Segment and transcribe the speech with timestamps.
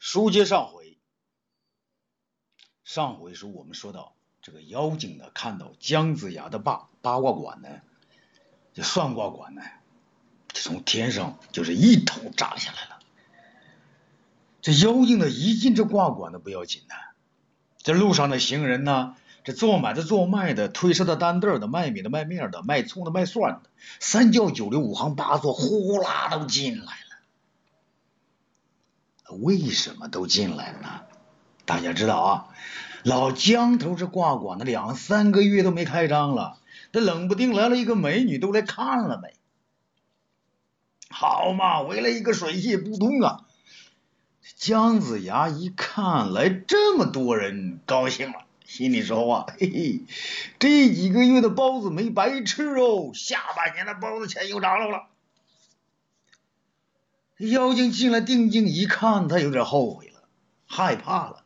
[0.00, 0.96] 书接上回，
[2.84, 7.68] 上回书我们说到，这个妖精呢，看到姜子牙的八八卦馆呢，
[8.72, 9.60] 这算卦馆呢，
[10.54, 12.98] 就从天上就是一头扎下来了。
[14.62, 16.94] 这妖精呢，一进这卦馆呢，不要紧呢，
[17.76, 23.68] 这路上的行人呢，这做买的、做卖的、推车的、担凳的、卖米的、卖面的、卖葱的、卖蒜的，
[24.00, 27.09] 三教九流、五行八作，呼啦都进来了。
[29.32, 30.88] 为什么都进来了呢？
[31.64, 32.48] 大家知道啊，
[33.04, 36.58] 老姜头这挂馆子两三个月都没开张了，
[36.92, 39.34] 这冷不丁来了一个美女，都来看了呗。
[41.08, 43.44] 好嘛，围了一个水泄不通啊！
[44.56, 50.00] 姜子牙一看来这么多人，高兴了，心里说话：嘿嘿，
[50.58, 55.06] 这几个月的包子没白吃哦，下半年的包子钱又涨了。
[57.40, 60.22] 妖精进来定睛一看，他有点后悔了，
[60.66, 61.42] 害怕了，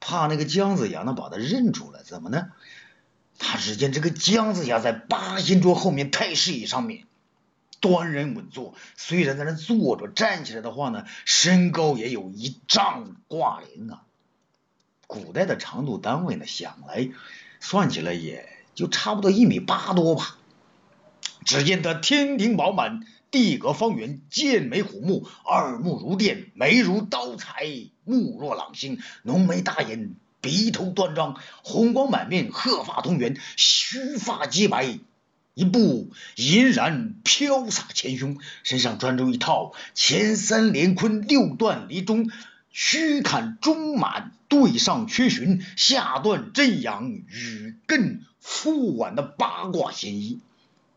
[0.00, 2.02] 怕那个姜子牙能把他认出来。
[2.02, 2.48] 怎么呢？
[3.38, 7.06] 他只见这个姜子牙在八仙桌后面太师椅上面
[7.80, 14.02] 端然稳坐，虽然在那坐着，站起来的话呢，身高也有一丈挂零啊。
[15.06, 17.08] 古代的长度单位呢，想来
[17.60, 20.36] 算起来也就差不多一米八多吧。
[21.44, 23.06] 只见他天庭饱满。
[23.30, 27.64] 地阁方圆，剑眉虎目，二目如电，眉如刀裁，
[28.04, 34.98] 目若朗星，浓眉大眼，鼻头端庄，红光满面，鹤发同圆，须发皆白，
[35.54, 42.30] 一步银然飘洒前胸，身上穿着一套前三连坤，六段离中，
[42.70, 50.40] 虚坎中满，对上缺寻，下段真阳，与艮复挽的八卦仙衣。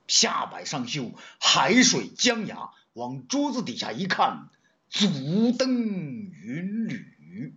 [0.08, 4.50] 下摆上绣海水江崖，往桌子底下一看，
[4.90, 7.56] 足蹬云履。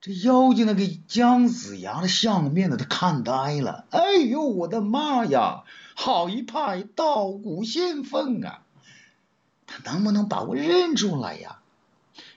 [0.00, 3.86] 这妖精那个姜子牙的相面呢，他看呆了。
[3.90, 8.62] 哎呦，我的妈呀，好一派道骨仙风啊！
[9.66, 11.58] 他能不能把我认出来呀？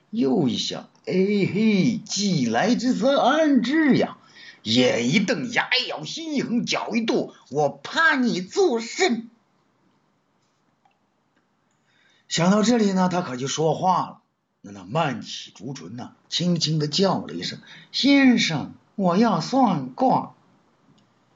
[0.10, 4.18] 又一想，哎嘿，既来之则安之呀。
[4.64, 9.30] 眼一瞪，牙一咬，心一横，脚一跺，我怕你做甚？
[12.28, 14.22] 想到这里呢，他可就说话了。
[14.62, 17.60] 那那慢起竹唇呢，轻轻的叫了一声
[17.94, 20.34] ：“先生，我要算卦。”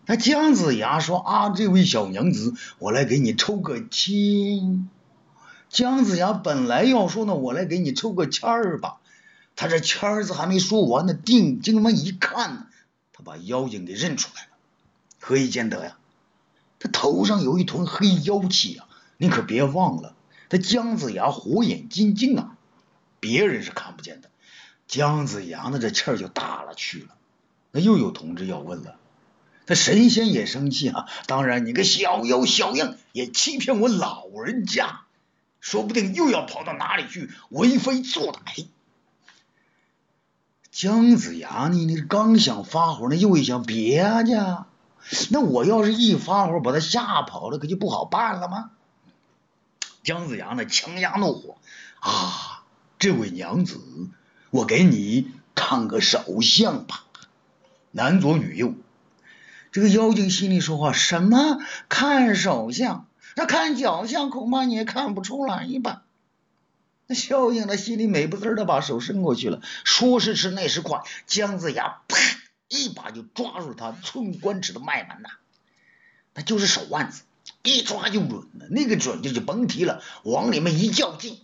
[0.05, 4.90] 那姜子牙说：“啊，这位小娘子，我来给你抽个签。”
[5.69, 8.97] 姜子牙本来要说呢：“我来给你抽个签儿吧。”
[9.55, 12.67] 他这签儿字还没说完呢，定睛们一看。
[13.23, 14.50] 把妖精给认出来了，
[15.19, 15.97] 何以见得呀？
[16.79, 18.88] 他头上有一团黑妖气啊！
[19.17, 20.16] 你可别忘了，
[20.50, 22.57] 他姜子牙火眼金睛啊，
[23.22, 24.29] 别人是看不见的。
[24.85, 27.16] 姜子牙呢，这气儿就大了去了。
[27.72, 28.97] 那又有同志要问了，
[29.66, 31.07] 他神仙也生气啊！
[31.25, 35.05] 当然，你个小妖小样，也欺骗我老人家，
[35.61, 38.67] 说不定又要跑到哪里去为非作歹。
[40.73, 41.85] 姜子牙呢？
[41.85, 44.35] 你刚想发火，那又一想，别介，
[45.29, 48.72] 那我要是一发火把他吓跑了，可就不好办了吗？
[50.03, 51.57] 姜子牙呢，强压怒火
[52.00, 52.63] 啊！
[52.97, 53.79] 这位娘子，
[54.50, 57.03] 我给你看个手相吧，
[57.91, 58.73] 男左女右。
[59.72, 63.05] 这个妖精心里说话：什么看手相？
[63.35, 66.03] 那看脚相，恐怕你也看不出来吧？
[67.06, 72.18] 那萧应呢，心里美不滋的把手伸过去了，说时迟，那时快，姜子牙啪
[72.69, 75.30] 一把就抓住他寸关尺的脉门呐，
[76.34, 77.24] 那就是手腕子，
[77.62, 81.40] 一抓就准了，那个准劲就甭提了，往里面一较劲，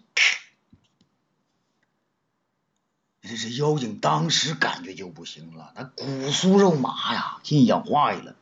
[3.21, 8.35] 这这妖精当时感觉就不行了，他骨酥肉麻呀，心想坏了，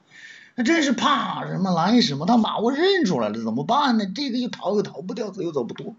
[0.53, 4.05] 那真是怕什么来什么，他把我认出来了，怎么办呢？
[4.05, 5.95] 这个又逃又逃不掉，走又走不脱。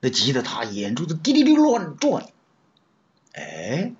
[0.00, 2.26] 那急得他眼珠子滴滴滴乱转，
[3.32, 3.92] 哎，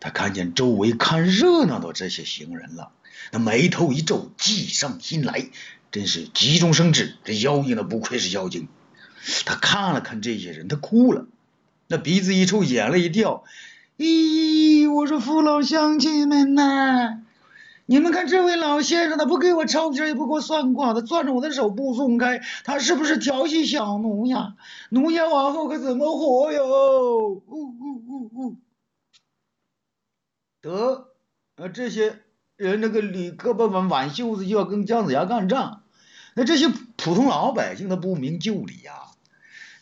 [0.00, 2.90] 他看见周围看热闹的这些行人了，
[3.30, 5.50] 那眉头一皱，计上心来，
[5.92, 7.16] 真是急中生智。
[7.24, 8.68] 这妖精呢，不愧是妖精，
[9.44, 11.26] 他看了看这些人，他哭了，
[11.86, 13.44] 那鼻子一抽，眼泪一掉，
[13.98, 17.22] 咦，我说父老乡亲们呐！
[17.90, 24.56] 你们看这位老先生，他不给我抄经，也不给我算卦，他攥着我的手不松开，他是不是调戏小奴呀？
[24.90, 27.30] 奴家往后可怎么活哟？
[27.30, 28.56] 呜呜呜呜！
[30.60, 31.08] 得，
[31.56, 32.20] 啊，这些
[32.56, 35.84] 人那个捋胳膊挽挽袖子就要跟姜子牙干仗，
[36.34, 38.92] 那这些普通老百姓他不明就里呀。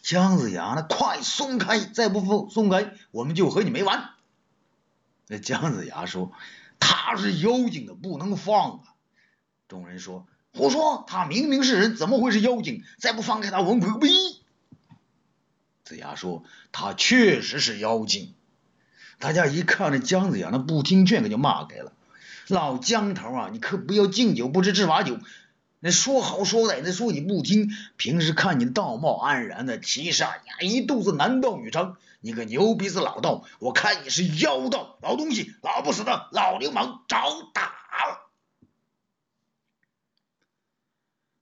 [0.03, 1.81] 姜子牙呢，快松开！
[1.81, 4.11] 再不松松开，我们就和你没完。
[5.26, 6.31] 那姜子牙说
[6.88, 8.80] ：“他是妖精的，不能放啊！”
[9.66, 11.04] 众人说：“胡说！
[11.08, 12.84] 他明明是人，怎么会是妖精？
[12.96, 14.12] 再不放开他，我们可不依。”
[15.82, 18.34] 子牙说：“他确实是妖精。”
[19.18, 21.92] 大家一看这姜子牙，那不听劝，可就骂开了
[22.46, 25.18] ：“老姜头啊，你可不要敬酒不吃吃罚酒！
[25.80, 27.70] 那说好说歹的，说你不听。
[27.96, 31.96] 平时看你道貌岸然的，其实呀，一肚子男盗女娼。”
[32.26, 37.25] 你个牛鼻子老道，我看你是妖道，老东西，老不死的老流氓，找
[37.55, 37.73] 打！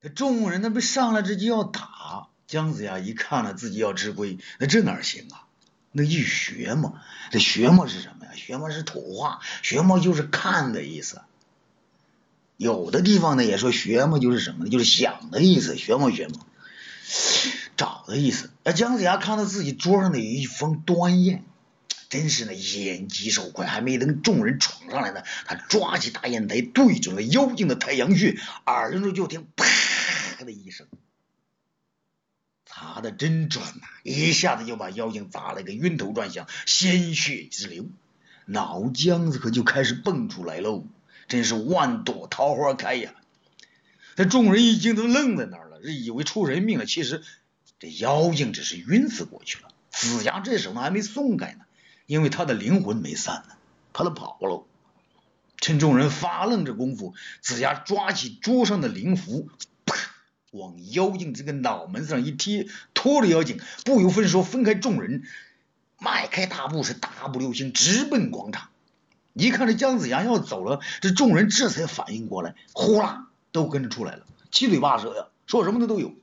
[0.03, 5.49] 这众人那不上来这就要打，姜子牙一看了自己要吃亏，那这哪行啊？
[5.91, 8.33] 那一学嘛，这学嘛是什么呀？
[8.35, 11.23] 学嘛是土话，学嘛就是看的意思。
[12.59, 14.71] 有的地方呢也说学嘛就是什么呢？
[14.71, 16.41] 就是想的意思，学嘛学嘛。
[17.76, 18.50] 找的意思。
[18.62, 21.43] 那姜子牙看到自己桌上的有一封端砚，
[22.09, 28.37] 真是那眼疾手快，还没等众人闯上来呢，他抓起大砚台，对准了妖精的太阳穴，
[28.67, 30.87] 耳中就听啪的一声，
[32.65, 33.82] 砸的真准呐！
[34.03, 37.87] 一下子就把妖精砸了个晕头转向，鲜血直流，
[38.47, 40.87] 脑浆子可就开始蹦出来喽！
[41.27, 43.15] 真是万朵桃花开呀！
[44.15, 47.23] 这众人一惊，都愣在那儿了，以为出人命了，其实。
[47.79, 51.65] 这妖精只是晕死过去了，子牙这手呢还没松开呢，
[52.06, 53.55] 因为他的灵魂没散呢，
[53.93, 54.65] 他都跑了。
[55.61, 59.49] 趁众人发愣这功夫，子牙抓起桌上的灵符，
[59.87, 59.97] 啪，
[60.50, 65.23] 往妖精这个脑门子上一贴，拖着妖精不由分说分开众人，
[65.99, 68.69] 迈开大步是大步流星直奔广场。
[69.32, 76.15] 一看这姜子牙要走了，这众人这才反应过来，呼啦都跟着出来了，七嘴八舌呀，说什么的都有。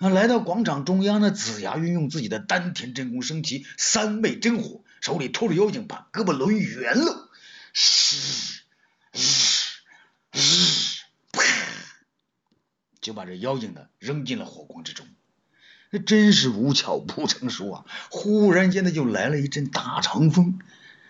[0.00, 7.28] 那来到广场中央呢，子牙运用自己的丹田真功，升起三昧真火，手里托着妖精，把胳膊抡圆了，
[7.72, 8.16] 嘘
[9.12, 9.82] 嘘
[10.34, 11.02] 嘘，
[11.32, 11.42] 啪，
[13.00, 15.04] 就把这妖精呢扔进了火光之中。
[15.90, 17.84] 那真是无巧不成书啊！
[18.10, 20.60] 忽然间呢，就来了一阵大长风，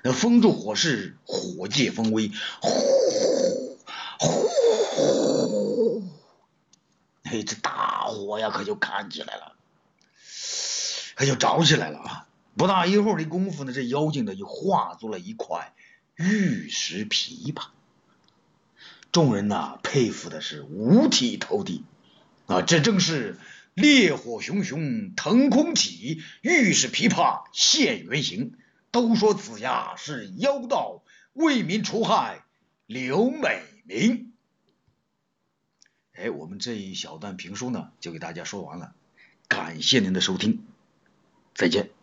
[0.02, 2.30] 那风助火势，火借风威，
[2.62, 2.70] 呼
[4.18, 4.48] 呼
[4.96, 6.17] 呼。
[7.28, 9.54] 嘿，这大火呀，可就看起来了，
[11.14, 12.26] 可就着起来了啊！
[12.56, 15.74] 不大一会儿的功夫呢，这妖精呢就化作了一块
[16.16, 17.66] 玉石琵琶。
[19.12, 21.84] 众人呐佩服的是五体投地
[22.46, 22.62] 啊！
[22.62, 23.38] 这正是
[23.74, 28.54] 烈火熊熊腾空起，玉石琵琶现原形。
[28.90, 31.02] 都说子牙是妖道，
[31.34, 32.42] 为民除害
[32.86, 34.27] 留美名。
[36.18, 38.92] 哎，我们这一小段评书呢，就给大家说完了，
[39.46, 40.64] 感谢您的收听，
[41.54, 41.97] 再见。